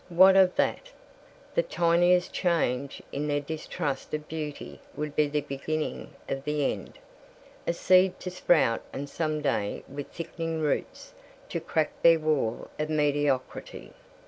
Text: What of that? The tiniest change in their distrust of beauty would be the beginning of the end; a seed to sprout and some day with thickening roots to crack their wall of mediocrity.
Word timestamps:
What 0.09 0.35
of 0.35 0.55
that? 0.55 0.89
The 1.53 1.61
tiniest 1.61 2.33
change 2.33 3.03
in 3.11 3.27
their 3.27 3.39
distrust 3.39 4.15
of 4.15 4.27
beauty 4.27 4.79
would 4.95 5.15
be 5.15 5.27
the 5.27 5.41
beginning 5.41 6.09
of 6.27 6.43
the 6.43 6.71
end; 6.73 6.97
a 7.67 7.73
seed 7.73 8.19
to 8.21 8.31
sprout 8.31 8.81
and 8.91 9.07
some 9.07 9.41
day 9.43 9.83
with 9.87 10.07
thickening 10.07 10.59
roots 10.59 11.13
to 11.49 11.59
crack 11.59 11.91
their 12.01 12.17
wall 12.17 12.71
of 12.79 12.89
mediocrity. 12.89 13.93